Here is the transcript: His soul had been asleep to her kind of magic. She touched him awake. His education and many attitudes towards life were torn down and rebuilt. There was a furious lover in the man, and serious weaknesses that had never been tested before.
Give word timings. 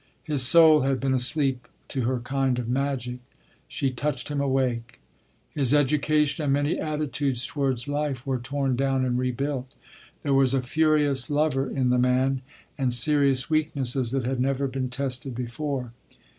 His 0.23 0.41
soul 0.41 0.81
had 0.81 0.99
been 0.99 1.13
asleep 1.13 1.67
to 1.89 2.05
her 2.05 2.19
kind 2.21 2.57
of 2.57 2.67
magic. 2.67 3.19
She 3.67 3.91
touched 3.91 4.29
him 4.29 4.41
awake. 4.41 4.99
His 5.51 5.75
education 5.75 6.43
and 6.43 6.51
many 6.51 6.79
attitudes 6.79 7.45
towards 7.45 7.87
life 7.87 8.25
were 8.25 8.39
torn 8.39 8.75
down 8.75 9.05
and 9.05 9.19
rebuilt. 9.19 9.75
There 10.23 10.33
was 10.33 10.55
a 10.55 10.61
furious 10.63 11.29
lover 11.29 11.69
in 11.69 11.91
the 11.91 11.99
man, 11.99 12.41
and 12.79 12.91
serious 12.91 13.47
weaknesses 13.51 14.09
that 14.09 14.25
had 14.25 14.39
never 14.39 14.65
been 14.67 14.89
tested 14.89 15.35
before. 15.35 15.91